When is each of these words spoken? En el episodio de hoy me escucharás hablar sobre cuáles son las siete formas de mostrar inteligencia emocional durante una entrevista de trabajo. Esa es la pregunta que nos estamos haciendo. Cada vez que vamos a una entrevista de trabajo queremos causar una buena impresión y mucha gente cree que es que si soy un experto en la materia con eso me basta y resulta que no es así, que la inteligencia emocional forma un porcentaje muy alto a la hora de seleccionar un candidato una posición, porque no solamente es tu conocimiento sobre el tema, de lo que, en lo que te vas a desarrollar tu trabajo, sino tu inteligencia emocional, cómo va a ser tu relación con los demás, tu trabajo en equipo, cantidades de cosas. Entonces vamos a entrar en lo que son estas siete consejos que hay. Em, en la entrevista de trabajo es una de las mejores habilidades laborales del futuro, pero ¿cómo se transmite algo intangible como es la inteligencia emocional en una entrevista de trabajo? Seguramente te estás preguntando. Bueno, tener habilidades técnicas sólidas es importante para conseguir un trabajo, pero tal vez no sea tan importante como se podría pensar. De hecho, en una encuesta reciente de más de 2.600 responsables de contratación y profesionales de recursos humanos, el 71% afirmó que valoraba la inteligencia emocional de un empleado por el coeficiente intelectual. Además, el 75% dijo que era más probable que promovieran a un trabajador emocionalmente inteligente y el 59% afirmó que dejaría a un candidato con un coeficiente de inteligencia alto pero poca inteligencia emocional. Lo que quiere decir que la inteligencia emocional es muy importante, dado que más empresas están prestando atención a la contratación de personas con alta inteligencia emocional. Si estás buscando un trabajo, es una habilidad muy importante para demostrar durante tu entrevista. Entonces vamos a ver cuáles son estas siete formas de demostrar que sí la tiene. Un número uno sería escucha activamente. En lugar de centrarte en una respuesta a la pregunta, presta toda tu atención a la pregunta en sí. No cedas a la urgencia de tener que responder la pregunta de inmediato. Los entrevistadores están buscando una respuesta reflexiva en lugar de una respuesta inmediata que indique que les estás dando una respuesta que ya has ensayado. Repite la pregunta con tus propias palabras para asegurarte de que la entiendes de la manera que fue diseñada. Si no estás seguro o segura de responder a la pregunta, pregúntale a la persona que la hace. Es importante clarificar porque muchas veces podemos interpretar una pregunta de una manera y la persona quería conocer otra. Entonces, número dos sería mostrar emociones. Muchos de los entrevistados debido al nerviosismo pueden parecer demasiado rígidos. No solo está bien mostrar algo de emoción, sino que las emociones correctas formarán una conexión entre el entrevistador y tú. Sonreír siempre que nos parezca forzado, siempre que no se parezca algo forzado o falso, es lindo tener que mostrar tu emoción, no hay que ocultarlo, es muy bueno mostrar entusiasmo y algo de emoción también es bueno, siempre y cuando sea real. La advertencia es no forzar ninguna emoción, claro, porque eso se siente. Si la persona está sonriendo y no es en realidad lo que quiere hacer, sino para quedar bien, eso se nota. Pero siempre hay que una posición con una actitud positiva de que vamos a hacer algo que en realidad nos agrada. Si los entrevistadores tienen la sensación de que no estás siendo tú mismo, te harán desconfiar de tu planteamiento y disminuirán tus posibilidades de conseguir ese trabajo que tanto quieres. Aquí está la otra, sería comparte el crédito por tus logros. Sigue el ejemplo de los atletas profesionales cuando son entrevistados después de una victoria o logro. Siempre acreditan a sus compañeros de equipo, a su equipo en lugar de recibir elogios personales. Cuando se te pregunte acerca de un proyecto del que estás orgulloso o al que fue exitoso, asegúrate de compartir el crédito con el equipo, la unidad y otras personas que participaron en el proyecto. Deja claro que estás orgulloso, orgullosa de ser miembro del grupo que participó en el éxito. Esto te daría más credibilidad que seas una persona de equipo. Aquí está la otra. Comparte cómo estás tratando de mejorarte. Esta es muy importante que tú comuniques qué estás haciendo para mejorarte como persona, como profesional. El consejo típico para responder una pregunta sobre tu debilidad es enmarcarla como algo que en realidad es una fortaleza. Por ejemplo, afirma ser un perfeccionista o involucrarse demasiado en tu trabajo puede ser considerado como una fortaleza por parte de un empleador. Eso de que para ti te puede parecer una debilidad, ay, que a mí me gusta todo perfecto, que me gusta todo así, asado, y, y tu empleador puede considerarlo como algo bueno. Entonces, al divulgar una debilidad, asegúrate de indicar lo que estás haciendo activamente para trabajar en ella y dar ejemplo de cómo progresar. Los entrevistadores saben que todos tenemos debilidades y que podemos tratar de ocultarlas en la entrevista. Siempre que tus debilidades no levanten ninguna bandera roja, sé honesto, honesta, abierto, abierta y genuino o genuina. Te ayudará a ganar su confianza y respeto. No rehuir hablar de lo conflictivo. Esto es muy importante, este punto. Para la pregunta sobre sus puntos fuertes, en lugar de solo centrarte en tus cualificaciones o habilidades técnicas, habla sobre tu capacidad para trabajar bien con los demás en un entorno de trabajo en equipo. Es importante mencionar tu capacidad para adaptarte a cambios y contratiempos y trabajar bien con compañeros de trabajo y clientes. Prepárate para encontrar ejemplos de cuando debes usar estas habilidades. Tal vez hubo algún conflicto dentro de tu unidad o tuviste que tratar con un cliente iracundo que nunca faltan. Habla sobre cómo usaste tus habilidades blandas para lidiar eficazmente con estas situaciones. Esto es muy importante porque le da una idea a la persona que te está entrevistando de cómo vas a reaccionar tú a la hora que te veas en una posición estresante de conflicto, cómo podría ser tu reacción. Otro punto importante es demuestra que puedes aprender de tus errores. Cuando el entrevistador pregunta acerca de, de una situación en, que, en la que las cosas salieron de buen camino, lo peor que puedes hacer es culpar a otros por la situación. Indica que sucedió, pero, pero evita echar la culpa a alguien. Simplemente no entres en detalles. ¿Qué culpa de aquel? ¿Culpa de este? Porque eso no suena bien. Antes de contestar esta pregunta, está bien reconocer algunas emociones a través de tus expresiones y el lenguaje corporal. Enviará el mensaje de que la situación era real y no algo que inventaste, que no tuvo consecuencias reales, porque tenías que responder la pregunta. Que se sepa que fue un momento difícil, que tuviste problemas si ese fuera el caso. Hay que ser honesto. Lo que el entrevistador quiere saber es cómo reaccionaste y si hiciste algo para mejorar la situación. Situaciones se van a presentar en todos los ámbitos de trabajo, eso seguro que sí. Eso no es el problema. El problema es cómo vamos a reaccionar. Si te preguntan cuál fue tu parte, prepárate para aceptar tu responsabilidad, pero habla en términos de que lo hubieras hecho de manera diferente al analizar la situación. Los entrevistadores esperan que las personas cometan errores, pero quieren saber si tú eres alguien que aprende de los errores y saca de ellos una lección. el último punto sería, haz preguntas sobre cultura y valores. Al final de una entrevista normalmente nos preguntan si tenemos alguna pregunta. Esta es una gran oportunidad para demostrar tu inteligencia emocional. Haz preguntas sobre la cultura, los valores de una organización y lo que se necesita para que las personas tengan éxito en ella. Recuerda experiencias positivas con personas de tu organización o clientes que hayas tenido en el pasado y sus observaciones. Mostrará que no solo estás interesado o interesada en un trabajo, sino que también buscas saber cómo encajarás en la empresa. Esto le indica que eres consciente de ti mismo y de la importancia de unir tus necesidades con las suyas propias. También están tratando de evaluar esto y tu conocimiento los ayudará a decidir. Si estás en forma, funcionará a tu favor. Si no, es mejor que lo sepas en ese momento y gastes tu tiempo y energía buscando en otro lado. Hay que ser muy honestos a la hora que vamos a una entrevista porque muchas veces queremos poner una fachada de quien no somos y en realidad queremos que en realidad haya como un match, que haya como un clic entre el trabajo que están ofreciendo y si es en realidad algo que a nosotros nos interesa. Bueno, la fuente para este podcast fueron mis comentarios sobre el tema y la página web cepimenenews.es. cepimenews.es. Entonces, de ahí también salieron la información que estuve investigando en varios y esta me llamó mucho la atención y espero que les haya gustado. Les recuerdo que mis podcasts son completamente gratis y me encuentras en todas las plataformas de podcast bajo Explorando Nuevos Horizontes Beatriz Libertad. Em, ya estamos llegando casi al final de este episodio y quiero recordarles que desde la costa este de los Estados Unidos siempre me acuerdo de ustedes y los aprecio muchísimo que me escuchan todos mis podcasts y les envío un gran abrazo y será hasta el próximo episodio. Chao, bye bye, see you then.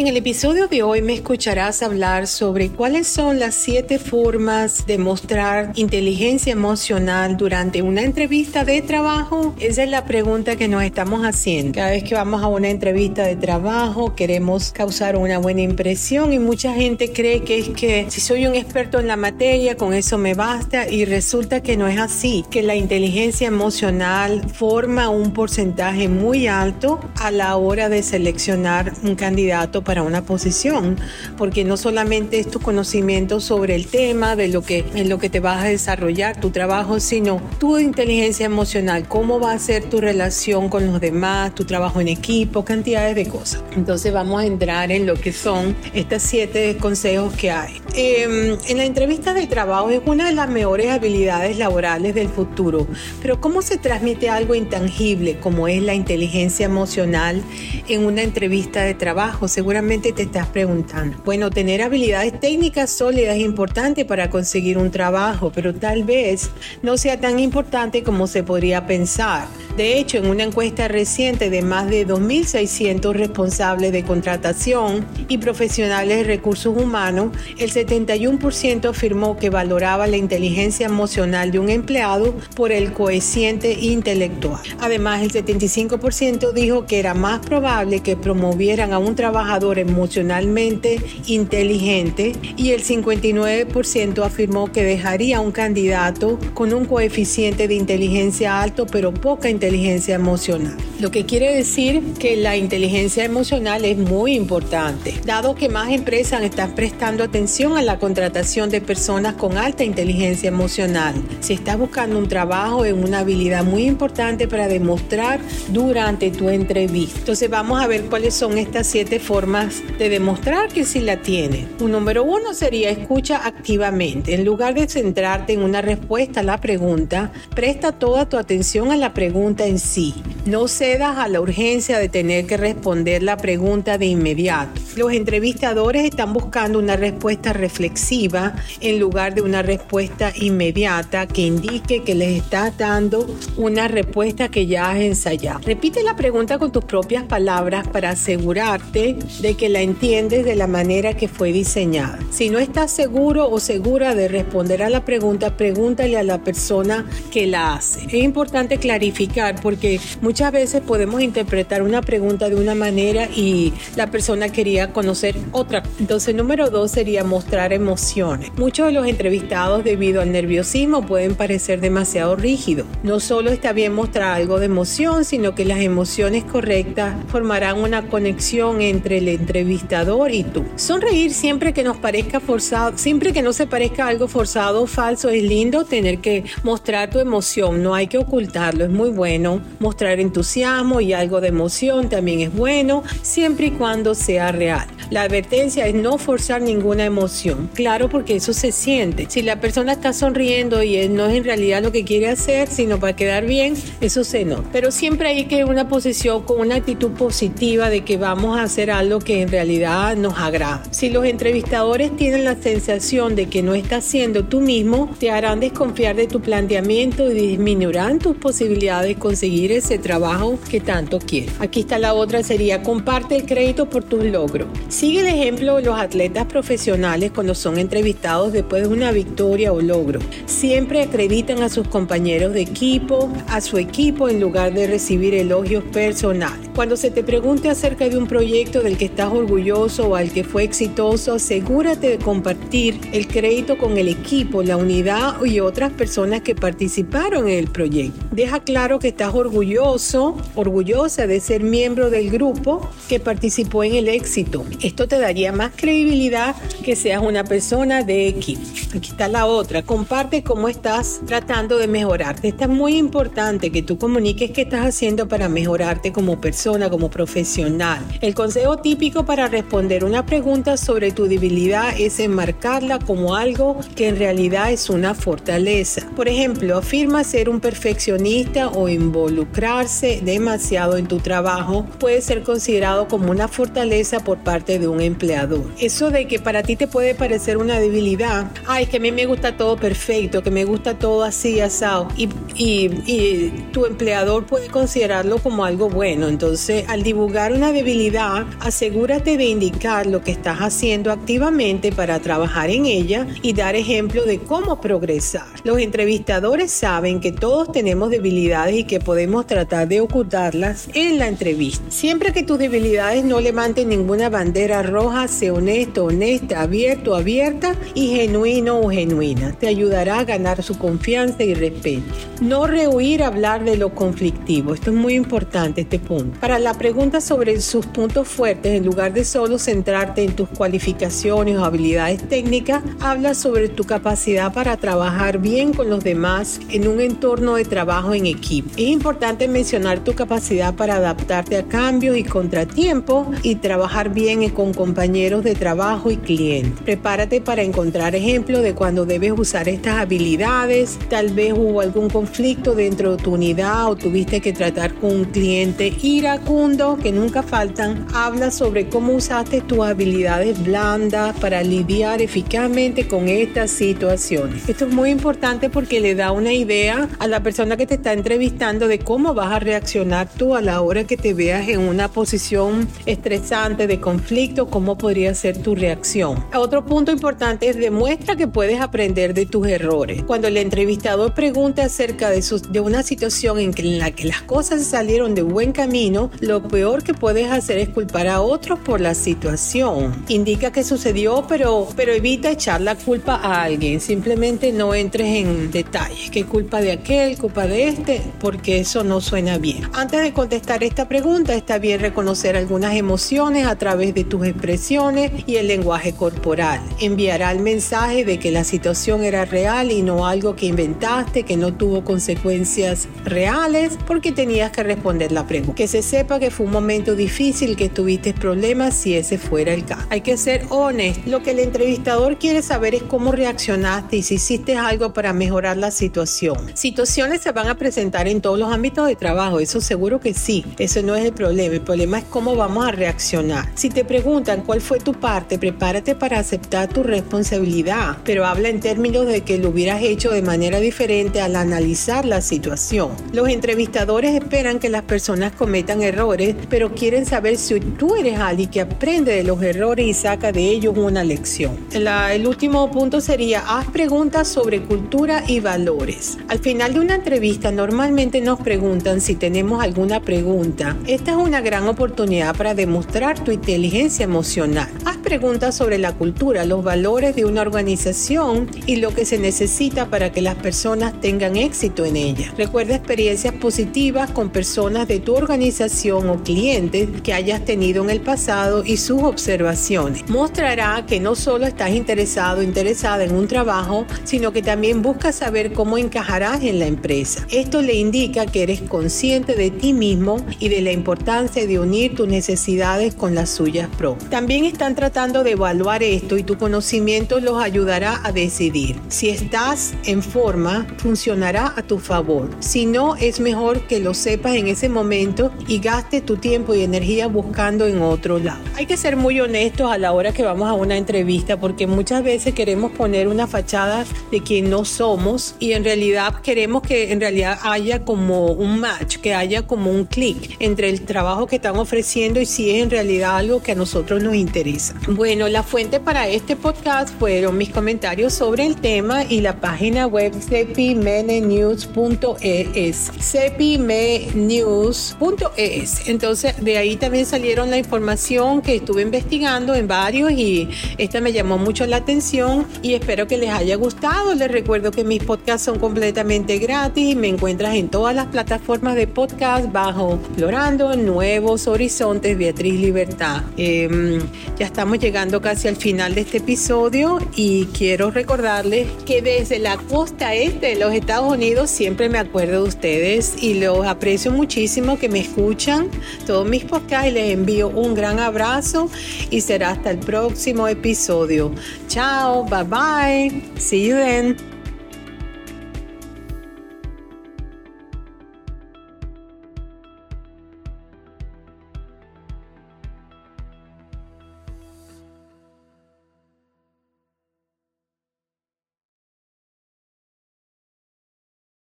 En 0.00 0.06
el 0.06 0.16
episodio 0.16 0.66
de 0.66 0.82
hoy 0.82 1.02
me 1.02 1.12
escucharás 1.12 1.82
hablar 1.82 2.26
sobre 2.26 2.70
cuáles 2.70 3.06
son 3.06 3.38
las 3.38 3.54
siete 3.54 3.98
formas 3.98 4.86
de 4.86 4.96
mostrar 4.96 5.72
inteligencia 5.74 6.54
emocional 6.54 7.36
durante 7.36 7.82
una 7.82 8.00
entrevista 8.00 8.64
de 8.64 8.80
trabajo. 8.80 9.54
Esa 9.60 9.82
es 9.82 9.90
la 9.90 10.06
pregunta 10.06 10.56
que 10.56 10.68
nos 10.68 10.84
estamos 10.84 11.20
haciendo. 11.20 11.74
Cada 11.74 11.90
vez 11.90 12.02
que 12.02 12.14
vamos 12.14 12.42
a 12.42 12.46
una 12.46 12.70
entrevista 12.70 13.24
de 13.24 13.36
trabajo 13.36 14.14
queremos 14.14 14.72
causar 14.72 15.16
una 15.16 15.36
buena 15.36 15.60
impresión 15.60 16.32
y 16.32 16.38
mucha 16.38 16.72
gente 16.72 17.12
cree 17.12 17.42
que 17.42 17.58
es 17.58 17.68
que 17.68 18.06
si 18.08 18.22
soy 18.22 18.46
un 18.46 18.54
experto 18.54 19.00
en 19.00 19.06
la 19.06 19.16
materia 19.16 19.76
con 19.76 19.92
eso 19.92 20.16
me 20.16 20.32
basta 20.32 20.88
y 20.88 21.04
resulta 21.04 21.62
que 21.62 21.76
no 21.76 21.86
es 21.88 22.00
así, 22.00 22.42
que 22.50 22.62
la 22.62 22.74
inteligencia 22.74 23.48
emocional 23.48 24.48
forma 24.48 25.10
un 25.10 25.34
porcentaje 25.34 26.08
muy 26.08 26.46
alto 26.46 27.00
a 27.16 27.30
la 27.30 27.54
hora 27.56 27.90
de 27.90 28.02
seleccionar 28.02 28.94
un 29.02 29.14
candidato 29.14 29.84
una 29.98 30.22
posición, 30.22 30.96
porque 31.36 31.64
no 31.64 31.76
solamente 31.76 32.38
es 32.38 32.50
tu 32.50 32.60
conocimiento 32.60 33.40
sobre 33.40 33.74
el 33.74 33.86
tema, 33.86 34.36
de 34.36 34.48
lo 34.48 34.62
que, 34.62 34.84
en 34.94 35.08
lo 35.08 35.18
que 35.18 35.30
te 35.30 35.40
vas 35.40 35.64
a 35.64 35.68
desarrollar 35.68 36.40
tu 36.40 36.50
trabajo, 36.50 37.00
sino 37.00 37.40
tu 37.58 37.78
inteligencia 37.78 38.46
emocional, 38.46 39.08
cómo 39.08 39.40
va 39.40 39.52
a 39.52 39.58
ser 39.58 39.84
tu 39.84 40.00
relación 40.00 40.68
con 40.68 40.86
los 40.86 41.00
demás, 41.00 41.54
tu 41.54 41.64
trabajo 41.64 42.00
en 42.00 42.08
equipo, 42.08 42.64
cantidades 42.64 43.16
de 43.16 43.26
cosas. 43.26 43.62
Entonces 43.76 44.12
vamos 44.12 44.42
a 44.42 44.46
entrar 44.46 44.92
en 44.92 45.06
lo 45.06 45.14
que 45.14 45.32
son 45.32 45.76
estas 45.94 46.22
siete 46.22 46.76
consejos 46.78 47.34
que 47.34 47.50
hay. 47.50 47.80
Em, 47.94 48.56
en 48.68 48.76
la 48.76 48.84
entrevista 48.84 49.34
de 49.34 49.48
trabajo 49.48 49.90
es 49.90 50.00
una 50.06 50.28
de 50.28 50.32
las 50.32 50.48
mejores 50.48 50.90
habilidades 50.90 51.58
laborales 51.58 52.14
del 52.14 52.28
futuro, 52.28 52.86
pero 53.20 53.40
¿cómo 53.40 53.62
se 53.62 53.78
transmite 53.78 54.30
algo 54.30 54.54
intangible 54.54 55.40
como 55.40 55.66
es 55.66 55.82
la 55.82 55.94
inteligencia 55.94 56.66
emocional 56.66 57.42
en 57.88 58.04
una 58.06 58.22
entrevista 58.22 58.82
de 58.82 58.94
trabajo? 58.94 59.48
Seguramente 59.48 60.12
te 60.12 60.22
estás 60.22 60.46
preguntando. 60.46 61.18
Bueno, 61.24 61.50
tener 61.50 61.82
habilidades 61.82 62.38
técnicas 62.38 62.90
sólidas 62.90 63.36
es 63.36 63.42
importante 63.42 64.04
para 64.04 64.30
conseguir 64.30 64.78
un 64.78 64.92
trabajo, 64.92 65.50
pero 65.52 65.74
tal 65.74 66.04
vez 66.04 66.50
no 66.82 66.96
sea 66.96 67.18
tan 67.18 67.40
importante 67.40 68.04
como 68.04 68.28
se 68.28 68.44
podría 68.44 68.86
pensar. 68.86 69.48
De 69.76 69.98
hecho, 69.98 70.18
en 70.18 70.26
una 70.26 70.44
encuesta 70.44 70.88
reciente 70.88 71.50
de 71.50 71.62
más 71.62 71.88
de 71.88 72.06
2.600 72.06 73.12
responsables 73.14 73.92
de 73.92 74.04
contratación 74.04 75.06
y 75.28 75.38
profesionales 75.38 76.18
de 76.18 76.24
recursos 76.24 76.76
humanos, 76.76 77.30
el 77.58 77.70
71% 77.86 78.88
afirmó 78.88 79.36
que 79.36 79.50
valoraba 79.50 80.06
la 80.06 80.16
inteligencia 80.16 80.86
emocional 80.86 81.50
de 81.50 81.58
un 81.58 81.70
empleado 81.70 82.34
por 82.54 82.72
el 82.72 82.92
coeficiente 82.92 83.72
intelectual. 83.72 84.60
Además, 84.78 85.22
el 85.22 85.32
75% 85.32 86.52
dijo 86.52 86.86
que 86.86 86.98
era 86.98 87.14
más 87.14 87.40
probable 87.40 88.00
que 88.00 88.16
promovieran 88.16 88.92
a 88.92 88.98
un 88.98 89.14
trabajador 89.14 89.78
emocionalmente 89.78 91.00
inteligente 91.26 92.32
y 92.56 92.70
el 92.70 92.82
59% 92.82 94.24
afirmó 94.24 94.72
que 94.72 94.84
dejaría 94.84 95.38
a 95.38 95.40
un 95.40 95.52
candidato 95.52 96.38
con 96.54 96.72
un 96.72 96.84
coeficiente 96.84 97.68
de 97.68 97.74
inteligencia 97.74 98.60
alto 98.60 98.86
pero 98.86 99.12
poca 99.12 99.50
inteligencia 99.50 100.14
emocional. 100.14 100.76
Lo 101.00 101.10
que 101.10 101.24
quiere 101.24 101.54
decir 101.54 102.02
que 102.18 102.36
la 102.36 102.56
inteligencia 102.56 103.24
emocional 103.24 103.84
es 103.84 103.96
muy 103.96 104.34
importante, 104.34 105.14
dado 105.24 105.54
que 105.54 105.68
más 105.68 105.90
empresas 105.90 106.42
están 106.42 106.74
prestando 106.74 107.24
atención 107.24 107.69
a 107.76 107.82
la 107.82 107.98
contratación 107.98 108.70
de 108.70 108.80
personas 108.80 109.34
con 109.34 109.56
alta 109.56 109.84
inteligencia 109.84 110.48
emocional. 110.48 111.14
Si 111.40 111.54
estás 111.54 111.78
buscando 111.78 112.18
un 112.18 112.28
trabajo, 112.28 112.84
es 112.84 112.92
una 112.92 113.20
habilidad 113.20 113.64
muy 113.64 113.84
importante 113.86 114.48
para 114.48 114.68
demostrar 114.68 115.40
durante 115.68 116.30
tu 116.30 116.48
entrevista. 116.48 117.18
Entonces 117.18 117.50
vamos 117.50 117.82
a 117.82 117.86
ver 117.86 118.04
cuáles 118.04 118.34
son 118.34 118.58
estas 118.58 118.86
siete 118.86 119.20
formas 119.20 119.82
de 119.98 120.08
demostrar 120.08 120.68
que 120.68 120.84
sí 120.84 121.00
la 121.00 121.18
tiene. 121.18 121.66
Un 121.80 121.92
número 121.92 122.24
uno 122.24 122.54
sería 122.54 122.90
escucha 122.90 123.46
activamente. 123.46 124.34
En 124.34 124.44
lugar 124.44 124.74
de 124.74 124.88
centrarte 124.88 125.52
en 125.52 125.62
una 125.62 125.82
respuesta 125.82 126.40
a 126.40 126.42
la 126.42 126.60
pregunta, 126.60 127.32
presta 127.54 127.92
toda 127.92 128.28
tu 128.28 128.36
atención 128.36 128.90
a 128.90 128.96
la 128.96 129.14
pregunta 129.14 129.66
en 129.66 129.78
sí. 129.78 130.14
No 130.46 130.68
cedas 130.68 131.18
a 131.18 131.28
la 131.28 131.40
urgencia 131.40 131.98
de 131.98 132.08
tener 132.08 132.46
que 132.46 132.56
responder 132.56 133.22
la 133.22 133.36
pregunta 133.36 133.98
de 133.98 134.06
inmediato. 134.06 134.80
Los 134.96 135.12
entrevistadores 135.12 136.04
están 136.04 136.32
buscando 136.32 136.78
una 136.78 136.96
respuesta 136.96 137.52
reflexiva 137.60 138.54
en 138.80 138.98
lugar 138.98 139.34
de 139.34 139.42
una 139.42 139.62
respuesta 139.62 140.32
inmediata 140.34 141.26
que 141.26 141.42
indique 141.42 142.02
que 142.02 142.14
les 142.14 142.42
estás 142.42 142.76
dando 142.76 143.26
una 143.56 143.88
respuesta 143.88 144.48
que 144.48 144.66
ya 144.66 144.90
has 144.90 145.00
ensayado. 145.00 145.60
Repite 145.64 146.02
la 146.02 146.16
pregunta 146.16 146.58
con 146.58 146.72
tus 146.72 146.84
propias 146.84 147.24
palabras 147.24 147.86
para 147.88 148.10
asegurarte 148.10 149.16
de 149.40 149.54
que 149.54 149.68
la 149.68 149.80
entiendes 149.80 150.44
de 150.44 150.56
la 150.56 150.66
manera 150.66 151.14
que 151.14 151.28
fue 151.28 151.52
diseñada. 151.52 152.18
Si 152.30 152.48
no 152.50 152.58
estás 152.58 152.90
seguro 152.90 153.48
o 153.50 153.60
segura 153.60 154.14
de 154.14 154.28
responder 154.28 154.82
a 154.82 154.90
la 154.90 155.04
pregunta, 155.04 155.56
pregúntale 155.56 156.16
a 156.16 156.22
la 156.22 156.42
persona 156.42 157.06
que 157.30 157.46
la 157.46 157.74
hace. 157.74 158.04
Es 158.06 158.24
importante 158.24 158.78
clarificar 158.78 159.60
porque 159.60 160.00
muchas 160.20 160.52
veces 160.52 160.80
podemos 160.80 161.20
interpretar 161.20 161.82
una 161.82 162.00
pregunta 162.00 162.48
de 162.48 162.56
una 162.56 162.74
manera 162.74 163.28
y 163.34 163.72
la 163.96 164.10
persona 164.10 164.50
quería 164.50 164.92
conocer 164.92 165.36
otra. 165.52 165.82
Entonces, 165.98 166.34
número 166.34 166.70
dos 166.70 166.90
sería 166.90 167.24
mostrar 167.24 167.49
emociones. 167.50 168.52
Muchos 168.56 168.86
de 168.86 168.92
los 168.92 169.06
entrevistados 169.06 169.82
debido 169.82 170.22
al 170.22 170.32
nerviosismo 170.32 171.04
pueden 171.04 171.34
parecer 171.34 171.80
demasiado 171.80 172.36
rígidos. 172.36 172.86
No 173.02 173.18
solo 173.18 173.50
está 173.50 173.72
bien 173.72 173.92
mostrar 173.92 174.36
algo 174.36 174.60
de 174.60 174.66
emoción, 174.66 175.24
sino 175.24 175.54
que 175.54 175.64
las 175.64 175.80
emociones 175.80 176.44
correctas 176.44 177.16
formarán 177.28 177.78
una 177.78 178.06
conexión 178.08 178.80
entre 178.80 179.18
el 179.18 179.28
entrevistador 179.28 180.32
y 180.32 180.44
tú. 180.44 180.64
Sonreír 180.76 181.32
siempre 181.32 181.72
que 181.72 181.82
nos 181.82 181.96
parezca 181.96 182.40
forzado, 182.40 182.96
siempre 182.96 183.32
que 183.32 183.42
no 183.42 183.52
se 183.52 183.66
parezca 183.66 184.06
algo 184.06 184.28
forzado 184.28 184.82
o 184.82 184.86
falso, 184.86 185.28
es 185.28 185.42
lindo 185.42 185.84
tener 185.84 186.18
que 186.18 186.44
mostrar 186.62 187.10
tu 187.10 187.18
emoción, 187.18 187.82
no 187.82 187.94
hay 187.94 188.06
que 188.06 188.18
ocultarlo, 188.18 188.84
es 188.84 188.90
muy 188.90 189.10
bueno 189.10 189.60
mostrar 189.80 190.20
entusiasmo 190.20 191.00
y 191.00 191.12
algo 191.12 191.40
de 191.40 191.48
emoción 191.48 192.08
también 192.08 192.40
es 192.40 192.54
bueno, 192.54 193.02
siempre 193.22 193.66
y 193.66 193.70
cuando 193.72 194.14
sea 194.14 194.52
real. 194.52 194.86
La 195.10 195.22
advertencia 195.22 195.86
es 195.86 195.94
no 195.94 196.16
forzar 196.16 196.62
ninguna 196.62 197.04
emoción, 197.04 197.39
claro, 197.74 198.08
porque 198.08 198.36
eso 198.36 198.52
se 198.52 198.72
siente. 198.72 199.26
Si 199.28 199.42
la 199.42 199.60
persona 199.60 199.92
está 199.92 200.12
sonriendo 200.12 200.82
y 200.82 201.08
no 201.08 201.26
es 201.26 201.36
en 201.36 201.44
realidad 201.44 201.82
lo 201.82 201.92
que 201.92 202.04
quiere 202.04 202.28
hacer, 202.28 202.68
sino 202.68 202.98
para 202.98 203.16
quedar 203.16 203.46
bien, 203.46 203.74
eso 204.00 204.24
se 204.24 204.44
nota. 204.44 204.68
Pero 204.72 204.90
siempre 204.90 205.28
hay 205.28 205.44
que 205.46 205.64
una 205.64 205.88
posición 205.88 206.42
con 206.42 206.60
una 206.60 206.76
actitud 206.76 207.10
positiva 207.12 207.90
de 207.90 208.02
que 208.02 208.16
vamos 208.16 208.58
a 208.58 208.62
hacer 208.62 208.90
algo 208.90 209.18
que 209.18 209.42
en 209.42 209.48
realidad 209.48 210.16
nos 210.16 210.38
agrada. 210.38 210.82
Si 210.90 211.10
los 211.10 211.24
entrevistadores 211.24 212.16
tienen 212.16 212.44
la 212.44 212.56
sensación 212.56 213.34
de 213.34 213.46
que 213.46 213.62
no 213.62 213.74
estás 213.74 214.04
siendo 214.04 214.44
tú 214.44 214.60
mismo, 214.60 215.14
te 215.18 215.30
harán 215.30 215.60
desconfiar 215.60 216.16
de 216.16 216.26
tu 216.26 216.40
planteamiento 216.40 217.30
y 217.30 217.34
disminuirán 217.34 218.18
tus 218.18 218.36
posibilidades 218.36 219.08
de 219.08 219.14
conseguir 219.16 219.72
ese 219.72 219.98
trabajo 219.98 220.58
que 220.70 220.80
tanto 220.80 221.18
quieres. 221.18 221.52
Aquí 221.60 221.80
está 221.80 221.98
la 221.98 222.14
otra, 222.14 222.42
sería 222.42 222.82
comparte 222.82 223.36
el 223.36 223.46
crédito 223.46 223.88
por 223.88 224.04
tus 224.04 224.24
logros. 224.24 224.68
Sigue 224.88 225.20
el 225.20 225.26
ejemplo 225.26 225.76
de 225.76 225.82
los 225.82 225.98
atletas 225.98 226.46
profesionales 226.46 227.29
cuando 227.30 227.54
son 227.54 227.78
entrevistados 227.78 228.52
después 228.52 228.82
de 228.82 228.88
una 228.88 229.12
victoria 229.12 229.72
o 229.72 229.80
logro. 229.80 230.20
Siempre 230.46 231.02
acreditan 231.02 231.62
a 231.62 231.68
sus 231.68 231.88
compañeros 231.88 232.52
de 232.52 232.62
equipo, 232.62 233.30
a 233.48 233.60
su 233.60 233.78
equipo 233.78 234.28
en 234.28 234.40
lugar 234.40 234.74
de 234.74 234.86
recibir 234.86 235.34
elogios 235.34 235.84
personales. 235.84 236.70
Cuando 236.74 236.96
se 236.96 237.10
te 237.10 237.22
pregunte 237.22 237.68
acerca 237.68 238.08
de 238.08 238.16
un 238.16 238.26
proyecto 238.26 238.80
del 238.80 238.96
que 238.96 239.06
estás 239.06 239.32
orgulloso 239.32 240.08
o 240.08 240.16
al 240.16 240.30
que 240.32 240.44
fue 240.44 240.64
exitoso, 240.64 241.34
asegúrate 241.34 242.08
de 242.08 242.18
compartir 242.18 242.98
el 243.12 243.26
crédito 243.26 243.76
con 243.76 243.98
el 243.98 244.08
equipo, 244.08 244.62
la 244.62 244.76
unidad 244.76 245.44
y 245.44 245.60
otras 245.60 245.92
personas 245.92 246.42
que 246.42 246.54
participaron 246.54 247.48
en 247.48 247.58
el 247.58 247.68
proyecto. 247.68 248.24
Deja 248.30 248.60
claro 248.60 248.98
que 248.98 249.08
estás 249.08 249.34
orgulloso, 249.34 250.36
orgullosa 250.54 251.26
de 251.26 251.40
ser 251.40 251.62
miembro 251.62 252.10
del 252.10 252.30
grupo 252.30 252.88
que 253.08 253.20
participó 253.20 253.84
en 253.84 253.94
el 253.94 254.08
éxito. 254.08 254.64
Esto 254.80 255.08
te 255.08 255.18
daría 255.18 255.52
más 255.52 255.72
credibilidad 255.76 256.54
que 256.84 256.96
seas 257.10 257.22
una 257.24 257.42
persona 257.42 258.04
de 258.04 258.28
equipo. 258.28 258.62
Aquí 258.96 259.10
está 259.10 259.26
la 259.26 259.46
otra. 259.46 259.82
Comparte 259.82 260.44
cómo 260.44 260.68
estás 260.68 261.20
tratando 261.26 261.76
de 261.76 261.88
mejorarte. 261.88 262.46
Esta 262.46 262.66
es 262.66 262.70
muy 262.70 262.96
importante 262.96 263.72
que 263.72 263.82
tú 263.82 263.98
comuniques 263.98 264.52
qué 264.52 264.62
estás 264.62 264.86
haciendo 264.86 265.26
para 265.26 265.48
mejorarte 265.48 266.12
como 266.12 266.40
persona, 266.40 266.88
como 266.88 267.10
profesional. 267.10 267.98
El 268.20 268.36
consejo 268.36 268.76
típico 268.76 269.24
para 269.24 269.48
responder 269.48 270.04
una 270.04 270.24
pregunta 270.24 270.76
sobre 270.76 271.10
tu 271.10 271.26
debilidad 271.26 271.98
es 271.98 272.20
enmarcarla 272.20 273.00
como 273.00 273.34
algo 273.34 273.80
que 273.96 274.06
en 274.06 274.16
realidad 274.16 274.70
es 274.70 274.88
una 274.88 275.14
fortaleza. 275.14 276.06
Por 276.14 276.28
ejemplo, 276.28 276.78
afirma 276.78 277.24
ser 277.24 277.48
un 277.48 277.58
perfeccionista 277.58 278.68
o 278.68 278.88
involucrarse 278.88 280.20
demasiado 280.22 280.96
en 280.96 281.08
tu 281.08 281.18
trabajo 281.18 281.86
puede 281.98 282.20
ser 282.20 282.44
considerado 282.44 283.08
como 283.08 283.32
una 283.32 283.48
fortaleza 283.48 284.20
por 284.20 284.38
parte 284.38 284.78
de 284.78 284.86
un 284.86 285.00
empleador. 285.00 285.64
Eso 285.80 286.12
de 286.12 286.28
que 286.28 286.38
para 286.38 286.62
ti 286.62 286.76
te 286.76 286.86
puede 286.86 286.99
parecer 287.14 287.56
una 287.56 287.78
debilidad, 287.78 288.50
ay, 288.66 288.86
que 288.86 288.98
a 288.98 289.00
mí 289.00 289.12
me 289.12 289.26
gusta 289.26 289.56
todo 289.56 289.76
perfecto, 289.76 290.42
que 290.42 290.50
me 290.50 290.64
gusta 290.64 290.98
todo 290.98 291.22
así, 291.24 291.60
asado, 291.60 292.08
y, 292.16 292.28
y 292.56 293.50
tu 293.72 293.86
empleador 293.86 294.46
puede 294.46 294.68
considerarlo 294.68 295.38
como 295.38 295.64
algo 295.64 295.88
bueno. 295.88 296.28
Entonces, 296.28 296.84
al 296.88 297.02
divulgar 297.02 297.52
una 297.52 297.72
debilidad, 297.72 298.46
asegúrate 298.60 299.36
de 299.36 299.44
indicar 299.44 300.06
lo 300.06 300.22
que 300.22 300.30
estás 300.30 300.58
haciendo 300.58 301.12
activamente 301.12 301.92
para 301.92 302.18
trabajar 302.20 302.70
en 302.70 302.86
ella 302.86 303.26
y 303.42 303.52
dar 303.52 303.74
ejemplo 303.74 304.24
de 304.24 304.38
cómo 304.38 304.80
progresar. 304.80 305.46
Los 305.64 305.78
entrevistadores 305.78 306.70
saben 306.70 307.20
que 307.20 307.32
todos 307.32 307.72
tenemos 307.72 308.10
debilidades 308.10 308.76
y 308.76 308.84
que 308.84 309.00
podemos 309.00 309.46
tratar 309.46 309.88
de 309.88 310.00
ocultarlas 310.00 310.88
en 310.94 311.18
la 311.18 311.28
entrevista. 311.28 311.84
Siempre 311.90 312.32
que 312.32 312.42
tus 312.42 312.58
debilidades 312.58 313.24
no 313.24 313.40
levanten 313.40 313.88
ninguna 313.88 314.28
bandera 314.28 314.82
roja, 314.82 315.28
sé 315.28 315.50
honesto, 315.50 316.06
honesta, 316.06 316.62
abierto, 316.62 316.89
abierta 317.14 317.74
y 317.94 318.14
genuino 318.14 318.80
o 318.80 318.90
genuina. 318.90 319.52
Te 319.52 319.66
ayudará 319.66 320.20
a 320.20 320.24
ganar 320.24 320.62
su 320.62 320.78
confianza 320.78 321.42
y 321.42 321.54
respeto. 321.54 322.02
No 322.40 322.66
rehuir 322.66 323.22
hablar 323.22 323.64
de 323.64 323.76
lo 323.76 323.94
conflictivo. 323.94 324.74
Esto 324.74 324.90
es 324.90 324.96
muy 324.96 325.14
importante, 325.14 325.82
este 325.82 325.98
punto. 325.98 326.38
Para 326.40 326.58
la 326.58 326.74
pregunta 326.74 327.20
sobre 327.20 327.60
sus 327.60 327.86
puntos 327.86 328.28
fuertes, 328.28 328.72
en 328.72 328.84
lugar 328.84 329.12
de 329.12 329.24
solo 329.24 329.58
centrarte 329.58 330.24
en 330.24 330.34
tus 330.34 330.48
cualificaciones 330.48 331.56
o 331.56 331.64
habilidades 331.64 332.26
técnicas, 332.28 332.82
habla 333.00 333.34
sobre 333.34 333.68
tu 333.68 333.84
capacidad 333.84 334.52
para 334.52 334.76
trabajar 334.76 335.38
bien 335.38 335.72
con 335.72 335.90
los 335.90 336.02
demás 336.02 336.60
en 336.70 336.88
un 336.88 337.00
entorno 337.00 337.56
de 337.56 337.64
trabajo 337.64 338.14
en 338.14 338.26
equipo. 338.26 338.70
Es 338.76 338.88
importante 338.88 339.48
mencionar 339.48 340.02
tu 340.02 340.14
capacidad 340.14 340.74
para 340.74 340.96
adaptarte 340.96 341.56
a 341.56 341.64
cambios 341.64 342.16
y 342.16 342.24
contratiempos 342.24 343.28
y 343.42 343.56
trabajar 343.56 344.12
bien 344.12 344.48
con 344.50 344.72
compañeros 344.72 345.44
de 345.44 345.54
trabajo 345.54 346.10
y 346.10 346.16
clientes. 346.16 346.79
Prepárate 346.84 347.40
para 347.40 347.62
encontrar 347.62 348.14
ejemplos 348.14 348.62
de 348.62 348.74
cuando 348.74 349.04
debes 349.04 349.32
usar 349.36 349.68
estas 349.68 349.98
habilidades. 349.98 350.98
Tal 351.08 351.28
vez 351.28 351.52
hubo 351.52 351.80
algún 351.80 352.08
conflicto 352.08 352.74
dentro 352.74 353.16
de 353.16 353.22
tu 353.22 353.34
unidad 353.34 353.86
o 353.86 353.96
tuviste 353.96 354.40
que 354.40 354.52
tratar 354.52 354.94
con 354.94 355.12
un 355.12 355.24
cliente 355.24 355.92
iracundo 356.02 356.98
que 357.02 357.12
nunca 357.12 357.42
faltan. 357.42 358.06
Habla 358.14 358.50
sobre 358.50 358.88
cómo 358.88 359.12
usaste 359.12 359.60
tus 359.60 359.80
habilidades 359.80 360.62
blandas 360.64 361.36
para 361.38 361.62
lidiar 361.62 362.22
eficazmente 362.22 363.06
con 363.06 363.28
estas 363.28 363.70
situaciones. 363.70 364.68
Esto 364.68 364.86
es 364.86 364.92
muy 364.92 365.10
importante 365.10 365.70
porque 365.70 366.00
le 366.00 366.14
da 366.14 366.32
una 366.32 366.52
idea 366.52 367.08
a 367.18 367.26
la 367.26 367.42
persona 367.42 367.76
que 367.76 367.86
te 367.86 367.94
está 367.94 368.12
entrevistando 368.12 368.88
de 368.88 368.98
cómo 368.98 369.34
vas 369.34 369.52
a 369.52 369.58
reaccionar 369.58 370.28
tú 370.28 370.54
a 370.54 370.60
la 370.60 370.80
hora 370.80 371.04
que 371.04 371.16
te 371.16 371.34
veas 371.34 371.68
en 371.68 371.80
una 371.80 372.08
posición 372.08 372.88
estresante 373.06 373.86
de 373.86 374.00
conflicto, 374.00 374.68
cómo 374.68 374.96
podría 374.96 375.34
ser 375.34 375.58
tu 375.58 375.74
reacción. 375.74 376.44
Otro 376.70 376.86
punto 376.86 377.10
importante 377.10 377.68
es 377.68 377.76
demuestra 377.76 378.36
que 378.36 378.46
puedes 378.46 378.80
aprender 378.80 379.34
de 379.34 379.44
tus 379.44 379.66
errores. 379.66 380.22
Cuando 380.22 380.46
el 380.46 380.56
entrevistador 380.56 381.34
pregunta 381.34 381.84
acerca 381.84 382.30
de, 382.30 382.44
de 382.68 382.78
una 382.78 383.02
situación 383.02 383.58
en, 383.58 383.74
que, 383.74 383.82
en 383.82 383.98
la 383.98 384.12
que 384.12 384.26
las 384.26 384.42
cosas 384.42 384.86
salieron 384.86 385.34
de 385.34 385.42
buen 385.42 385.72
camino, 385.72 386.30
lo 386.38 386.62
peor 386.62 387.02
que 387.02 387.12
puedes 387.12 387.50
hacer 387.50 387.78
es 387.78 387.88
culpar 387.88 388.28
a 388.28 388.40
otros 388.40 388.78
por 388.78 389.00
la 389.00 389.16
situación. 389.16 390.24
Indica 390.28 390.70
que 390.70 390.84
sucedió, 390.84 391.44
pero, 391.48 391.88
pero 391.96 392.12
evita 392.12 392.52
echar 392.52 392.80
la 392.80 392.94
culpa 392.94 393.34
a 393.34 393.64
alguien. 393.64 394.00
Simplemente 394.00 394.70
no 394.70 394.94
entres 394.94 395.26
en 395.26 395.72
detalles. 395.72 396.30
¿Qué 396.30 396.44
culpa 396.44 396.80
de 396.80 396.92
aquel? 396.92 397.36
¿Culpa 397.36 397.66
de 397.66 397.88
este? 397.88 398.22
Porque 398.38 398.78
eso 398.78 399.02
no 399.02 399.20
suena 399.20 399.58
bien. 399.58 399.88
Antes 399.92 400.22
de 400.22 400.32
contestar 400.32 400.84
esta 400.84 401.08
pregunta, 401.08 401.52
está 401.52 401.78
bien 401.78 401.98
reconocer 401.98 402.56
algunas 402.56 402.94
emociones 402.94 403.66
a 403.66 403.74
través 403.74 404.14
de 404.14 404.22
tus 404.22 404.46
expresiones 404.46 405.32
y 405.48 405.56
el 405.56 405.66
lenguaje 405.66 406.12
corporal. 406.12 406.59
Enviará 407.00 407.52
el 407.52 407.60
mensaje 407.60 408.24
de 408.24 408.38
que 408.38 408.50
la 408.50 408.64
situación 408.64 409.24
era 409.24 409.44
real 409.44 409.90
y 409.90 410.02
no 410.02 410.26
algo 410.26 410.56
que 410.56 410.66
inventaste, 410.66 411.44
que 411.44 411.56
no 411.56 411.72
tuvo 411.72 412.04
consecuencias 412.04 413.08
reales, 413.24 413.96
porque 414.06 414.32
tenías 414.32 414.70
que 414.70 414.82
responder 414.82 415.32
la 415.32 415.46
pregunta. 415.46 415.74
Que 415.74 415.88
se 415.88 416.02
sepa 416.02 416.38
que 416.38 416.50
fue 416.50 416.66
un 416.66 416.72
momento 416.72 417.14
difícil, 417.14 417.76
que 417.76 417.88
tuviste 417.88 418.34
problemas 418.34 418.94
si 418.94 419.14
ese 419.14 419.38
fuera 419.38 419.72
el 419.72 419.84
caso. 419.84 420.06
Hay 420.10 420.20
que 420.20 420.36
ser 420.36 420.66
honesto. 420.68 421.22
Lo 421.26 421.42
que 421.42 421.52
el 421.52 421.60
entrevistador 421.60 422.38
quiere 422.38 422.62
saber 422.62 422.94
es 422.94 423.02
cómo 423.04 423.32
reaccionaste 423.32 424.16
y 424.16 424.22
si 424.22 424.34
hiciste 424.34 424.76
algo 424.76 425.12
para 425.12 425.32
mejorar 425.32 425.76
la 425.76 425.90
situación. 425.90 426.58
Situaciones 426.74 427.40
se 427.40 427.52
van 427.52 427.68
a 427.68 427.76
presentar 427.76 428.28
en 428.28 428.40
todos 428.40 428.58
los 428.58 428.72
ámbitos 428.72 429.06
de 429.06 429.16
trabajo, 429.16 429.60
eso 429.60 429.80
seguro 429.80 430.20
que 430.20 430.34
sí. 430.34 430.64
Eso 430.78 431.02
no 431.02 431.14
es 431.14 431.24
el 431.24 431.32
problema. 431.32 431.74
El 431.74 431.80
problema 431.80 432.18
es 432.18 432.24
cómo 432.24 432.54
vamos 432.56 432.86
a 432.86 432.90
reaccionar. 432.90 433.70
Si 433.74 433.88
te 433.88 434.04
preguntan 434.04 434.62
cuál 434.62 434.80
fue 434.80 434.98
tu 434.98 435.14
parte, 435.14 435.58
prepárate 435.58 436.14
para 436.14 436.38
aceptar 436.50 436.88
tu 436.88 437.04
responsabilidad, 437.04 438.16
pero 438.24 438.44
habla 438.44 438.70
en 438.70 438.80
términos 438.80 439.24
de 439.24 439.42
que 439.42 439.56
lo 439.58 439.68
hubieras 439.68 440.02
hecho 440.02 440.32
de 440.32 440.42
manera 440.42 440.80
diferente 440.80 441.40
al 441.40 441.54
analizar 441.54 442.24
la 442.24 442.40
situación. 442.40 443.10
Los 443.32 443.48
entrevistadores 443.48 444.34
esperan 444.34 444.80
que 444.80 444.88
las 444.88 445.02
personas 445.02 445.52
cometan 445.52 446.02
errores, 446.02 446.56
pero 446.68 446.92
quieren 446.92 447.24
saber 447.24 447.56
si 447.56 447.78
tú 447.78 448.16
eres 448.16 448.40
alguien 448.40 448.68
que 448.68 448.80
aprende 448.80 449.32
de 449.32 449.44
los 449.44 449.62
errores 449.62 450.04
y 450.04 450.12
saca 450.12 450.50
de 450.50 450.62
ellos 450.70 450.98
una 450.98 451.22
lección. 451.22 451.78
el 451.92 452.46
último 452.48 452.90
punto 452.90 453.20
sería, 453.20 453.60
haz 453.60 453.86
preguntas 453.86 454.48
sobre 454.48 454.82
cultura 454.82 455.44
y 455.46 455.60
valores. 455.60 456.36
Al 456.48 456.58
final 456.58 456.94
de 456.94 456.98
una 456.98 457.14
entrevista 457.14 457.70
normalmente 457.70 458.40
nos 458.40 458.58
preguntan 458.58 459.20
si 459.20 459.36
tenemos 459.36 459.84
alguna 459.84 460.20
pregunta. 460.20 460.96
Esta 461.06 461.30
es 461.30 461.36
una 461.36 461.60
gran 461.60 461.86
oportunidad 461.86 462.56
para 462.56 462.74
demostrar 462.74 463.38
tu 463.38 463.52
inteligencia 463.52 464.24
emocional. 464.24 464.88
Haz 465.04 465.18
preguntas 465.18 465.76
sobre 465.76 465.98
la 465.98 466.12
cultura, 466.14 466.39
los 466.40 466.82
valores 466.82 467.36
de 467.36 467.44
una 467.44 467.60
organización 467.60 468.66
y 468.86 468.96
lo 468.96 469.10
que 469.10 469.26
se 469.26 469.38
necesita 469.38 470.06
para 470.06 470.32
que 470.32 470.40
las 470.40 470.54
personas 470.54 471.20
tengan 471.20 471.56
éxito 471.56 472.06
en 472.06 472.16
ella. 472.16 472.52
Recuerda 472.56 472.96
experiencias 472.96 473.52
positivas 473.54 474.30
con 474.30 474.48
personas 474.48 475.06
de 475.06 475.20
tu 475.20 475.34
organización 475.34 476.30
o 476.30 476.42
clientes 476.42 477.08
que 477.22 477.34
hayas 477.34 477.62
tenido 477.66 478.02
en 478.02 478.10
el 478.10 478.22
pasado 478.22 478.82
y 478.84 478.96
sus 478.96 479.22
observaciones. 479.22 480.28
Mostrará 480.30 481.04
que 481.06 481.20
no 481.20 481.34
solo 481.34 481.66
estás 481.66 481.90
interesado 481.90 482.60
o 482.60 482.62
interesada 482.62 483.22
en 483.22 483.34
un 483.34 483.46
trabajo, 483.46 484.06
sino 484.24 484.50
que 484.50 484.62
también 484.62 485.02
buscas 485.02 485.36
saber 485.36 485.74
cómo 485.74 485.98
encajarás 485.98 486.62
en 486.62 486.78
la 486.78 486.86
empresa. 486.86 487.46
Esto 487.50 487.82
le 487.82 487.94
indica 487.94 488.46
que 488.46 488.62
eres 488.62 488.80
consciente 488.80 489.54
de 489.54 489.70
ti 489.70 489.92
mismo 489.92 490.38
y 490.58 490.70
de 490.70 490.80
la 490.80 490.92
importancia 490.92 491.66
de 491.66 491.78
unir 491.78 492.14
tus 492.14 492.26
necesidades 492.26 493.14
con 493.14 493.34
las 493.34 493.50
suyas 493.50 493.90
propias. 493.98 494.30
También 494.30 494.64
están 494.64 494.94
tratando 494.94 495.44
de 495.44 495.52
evaluar 495.52 496.02
esto 496.02 496.29
y 496.36 496.42
tu 496.42 496.58
conocimiento 496.58 497.40
los 497.40 497.62
ayudará 497.62 498.20
a 498.24 498.32
decidir. 498.32 498.96
Si 499.08 499.28
estás 499.28 499.94
en 500.04 500.22
forma, 500.22 500.86
funcionará 500.98 501.74
a 501.76 501.82
tu 501.82 501.98
favor. 501.98 502.50
Si 502.60 502.86
no, 502.86 503.16
es 503.16 503.40
mejor 503.40 503.86
que 503.86 504.00
lo 504.00 504.14
sepas 504.14 504.56
en 504.56 504.68
ese 504.68 504.88
momento 504.88 505.52
y 505.68 505.78
gastes 505.78 506.24
tu 506.24 506.36
tiempo 506.36 506.74
y 506.74 506.82
energía 506.82 507.26
buscando 507.26 507.86
en 507.86 508.02
otro 508.02 508.38
lado. 508.38 508.60
Hay 508.76 508.86
que 508.86 508.96
ser 508.96 509.16
muy 509.16 509.40
honestos 509.40 509.90
a 509.90 509.98
la 509.98 510.12
hora 510.12 510.32
que 510.32 510.42
vamos 510.42 510.68
a 510.68 510.74
una 510.74 510.96
entrevista 510.96 511.58
porque 511.58 511.86
muchas 511.86 512.22
veces 512.22 512.54
queremos 512.54 512.92
poner 512.92 513.28
una 513.28 513.46
fachada 513.46 514.04
de 514.30 514.42
quien 514.42 514.70
no 514.70 514.84
somos 514.84 515.54
y 515.58 515.72
en 515.72 515.84
realidad 515.84 516.40
queremos 516.42 516.82
que 516.82 517.12
en 517.12 517.20
realidad 517.20 517.58
haya 517.62 518.04
como 518.04 518.46
un 518.46 518.80
match, 518.80 519.16
que 519.18 519.34
haya 519.34 519.66
como 519.66 519.90
un 519.90 520.04
clic 520.04 520.56
entre 520.58 520.88
el 520.88 521.02
trabajo 521.02 521.46
que 521.46 521.56
están 521.56 521.76
ofreciendo 521.76 522.40
y 522.40 522.46
si 522.46 522.70
es 522.70 522.82
en 522.82 522.90
realidad 522.90 523.36
algo 523.36 523.62
que 523.62 523.72
a 523.72 523.74
nosotros 523.74 524.22
nos 524.22 524.34
interesa. 524.34 524.94
Bueno, 525.08 525.48
la 525.48 525.62
fuente 525.62 526.00
para 526.00 526.09
este 526.10 526.56
podcast 526.56 527.16
fueron 527.20 527.56
mis 527.56 527.70
comentarios 527.70 528.34
sobre 528.34 528.66
el 528.66 528.74
tema 528.74 529.22
y 529.22 529.42
la 529.42 529.60
página 529.60 530.08
web 530.08 530.34
cepimenenews.es. 530.34 533.12
cepimenews.es. 533.20 536.08
Entonces, 536.08 536.64
de 536.64 536.78
ahí 536.78 536.96
también 536.96 537.26
salieron 537.26 537.70
la 537.70 537.78
información 537.78 538.60
que 538.60 538.74
estuve 538.74 539.02
investigando 539.02 539.76
en 539.76 539.86
varios 539.86 540.32
y 540.32 540.68
esta 540.98 541.20
me 541.20 541.32
llamó 541.32 541.58
mucho 541.58 541.86
la 541.86 541.98
atención 541.98 542.66
y 542.82 542.94
espero 542.94 543.28
que 543.28 543.38
les 543.38 543.50
haya 543.50 543.76
gustado. 543.76 544.34
Les 544.34 544.50
recuerdo 544.50 544.90
que 544.90 545.04
mis 545.04 545.22
podcasts 545.22 545.64
son 545.64 545.78
completamente 545.78 546.58
gratis 546.58 547.12
y 547.12 547.14
me 547.14 547.28
encuentras 547.28 547.76
en 547.76 547.88
todas 547.88 548.16
las 548.16 548.26
plataformas 548.26 548.96
de 548.96 549.06
podcast 549.06 549.70
bajo 549.70 550.14
Explorando 550.14 550.96
Nuevos 550.96 551.68
Horizontes 551.68 552.36
Beatriz 552.36 552.80
Libertad. 552.80 553.44
Em, 553.56 554.18
ya 554.58 554.66
estamos 554.66 554.98
llegando 554.98 555.40
casi 555.40 555.68
al 555.68 555.76
final 556.00 556.14
de 556.14 556.22
este 556.22 556.38
episodio 556.38 557.18
y 557.36 557.66
quiero 557.76 558.10
recordarles 558.10 558.88
que 559.04 559.20
desde 559.20 559.58
la 559.58 559.76
costa 559.76 560.34
este 560.34 560.68
de 560.68 560.76
los 560.76 560.94
Estados 560.94 561.30
Unidos 561.30 561.68
siempre 561.68 562.08
me 562.08 562.16
acuerdo 562.16 562.62
de 562.62 562.68
ustedes 562.70 563.34
y 563.42 563.60
los 563.60 563.86
aprecio 563.86 564.32
muchísimo 564.32 564.98
que 564.98 565.10
me 565.10 565.20
escuchan 565.20 565.90
todos 566.26 566.48
mis 566.48 566.64
podcasts 566.64 567.08
y 567.08 567.10
les 567.10 567.34
envío 567.34 567.68
un 567.68 567.92
gran 567.92 568.18
abrazo 568.18 568.88
y 569.28 569.42
será 569.42 569.72
hasta 569.72 569.90
el 569.90 569.98
próximo 569.98 570.68
episodio. 570.68 571.52
Chao, 571.86 572.44
bye 572.44 572.64
bye, 572.64 573.42
see 573.58 573.86
you 573.86 573.96
then. 573.96 574.59